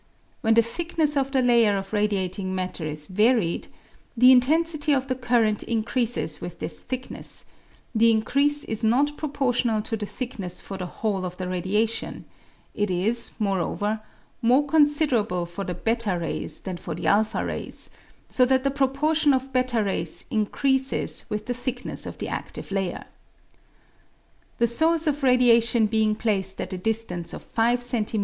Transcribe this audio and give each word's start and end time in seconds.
When 0.41 0.55
the 0.55 0.63
thick 0.63 0.97
ness 0.97 1.15
of 1.15 1.29
the 1.31 1.43
layer 1.43 1.77
of 1.77 1.93
radiating 1.93 2.55
matter 2.55 2.83
is 2.87 3.05
varied, 3.05 3.67
the 4.17 4.31
intensity 4.31 4.93
of 4.93 5.07
the 5.07 5.13
current 5.13 5.61
increases 5.61 6.41
with 6.41 6.57
this 6.57 6.79
thickness; 6.79 7.45
the 7.93 8.09
increase 8.09 8.63
is 8.63 8.83
not 8.83 9.15
proportional 9.15 9.79
to 9.83 9.95
the 9.95 10.07
thickness 10.07 10.59
for 10.59 10.75
the 10.75 10.87
whole 10.87 11.23
of 11.23 11.37
the 11.37 11.47
radiation; 11.47 12.25
it 12.73 12.89
is, 12.89 13.33
moreover, 13.39 13.99
more 14.41 14.65
considerable 14.65 15.45
for 15.45 15.63
the 15.63 15.75
/3 15.75 16.19
rays 16.19 16.61
than 16.61 16.77
for 16.77 16.95
the 16.95 17.05
a 17.05 17.23
rays, 17.45 17.91
so 18.27 18.43
that 18.43 18.63
the 18.63 18.71
proportion 18.71 19.35
of 19.35 19.53
|3 19.53 19.85
rays 19.85 20.25
increases 20.31 21.25
with 21.29 21.45
the 21.45 21.53
thickness 21.53 22.07
of 22.07 22.17
the 22.17 22.25
acftive 22.25 22.71
layer. 22.71 23.05
The 24.57 24.65
source 24.65 25.05
of 25.05 25.21
radiation 25.21 25.85
being 25.85 26.15
placed 26.15 26.59
at 26.59 26.73
a 26.73 26.79
distance 26.79 27.33
of 27.33 27.43
5 27.43 27.81
cm. 27.81 28.19